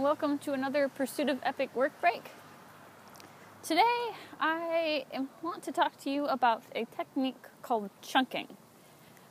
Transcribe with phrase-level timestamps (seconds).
[0.00, 2.30] and welcome to another Pursuit of Epic work break.
[3.62, 5.04] Today, I
[5.42, 8.48] want to talk to you about a technique called chunking.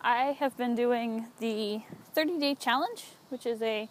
[0.00, 1.82] I have been doing the
[2.14, 3.88] 30 day challenge, which is a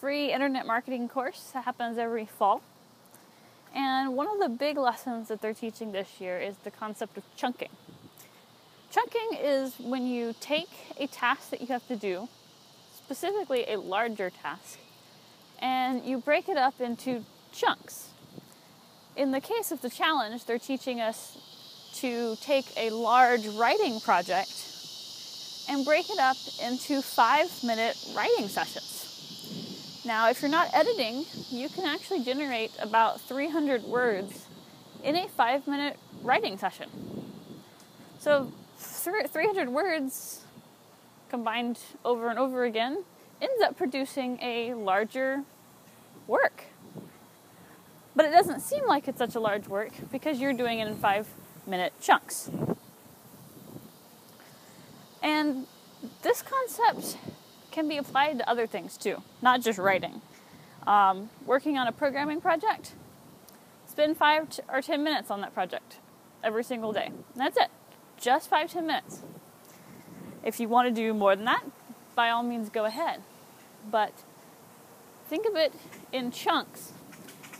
[0.00, 2.62] free internet marketing course that happens every fall.
[3.74, 7.24] And one of the big lessons that they're teaching this year is the concept of
[7.36, 7.76] chunking.
[8.90, 12.30] Chunking is when you take a task that you have to do,
[12.96, 14.78] specifically a larger task,
[15.64, 18.10] and you break it up into chunks.
[19.16, 21.38] In the case of the challenge, they're teaching us
[21.94, 24.52] to take a large writing project
[25.70, 30.02] and break it up into five minute writing sessions.
[30.04, 34.46] Now, if you're not editing, you can actually generate about 300 words
[35.02, 36.90] in a five minute writing session.
[38.18, 40.44] So, 300 words
[41.30, 43.02] combined over and over again
[43.40, 45.42] ends up producing a larger
[46.26, 46.64] work.
[48.16, 50.94] But it doesn't seem like it's such a large work because you're doing it in
[50.96, 51.28] five
[51.66, 52.50] minute chunks.
[55.22, 55.66] And
[56.22, 57.16] this concept
[57.70, 60.20] can be applied to other things too, not just writing.
[60.86, 62.92] Um, working on a programming project,
[63.86, 65.96] spend five or ten minutes on that project
[66.42, 67.10] every single day.
[67.34, 67.68] That's it.
[68.20, 69.22] Just five, ten minutes.
[70.44, 71.64] If you want to do more than that,
[72.14, 73.22] by all means go ahead.
[73.90, 74.12] But
[75.28, 75.72] think of it
[76.12, 76.92] in chunks,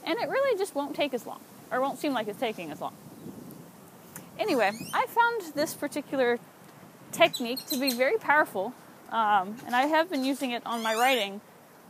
[0.04, 1.40] and it really just won't take as long,
[1.70, 2.94] or won't seem like it's taking as long.
[4.38, 6.38] Anyway, I found this particular
[7.12, 8.74] technique to be very powerful,
[9.10, 11.40] um, and I have been using it on my writing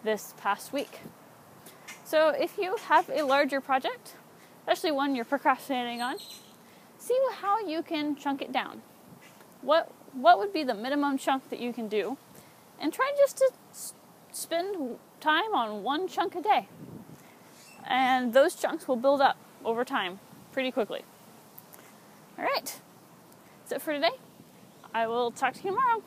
[0.03, 1.01] this past week.
[2.05, 4.15] So, if you have a larger project,
[4.61, 6.17] especially one you're procrastinating on,
[6.99, 8.83] see how you can chunk it down.
[9.63, 12.19] What what would be the minimum chunk that you can do,
[12.79, 13.51] and try just to
[14.33, 16.69] spend time on one chunk a day.
[17.87, 20.21] And those chunks will build up over time
[20.53, 21.03] pretty quickly.
[22.39, 22.81] All right,
[23.61, 24.11] that's it for today.
[24.93, 26.03] I will talk to you tomorrow.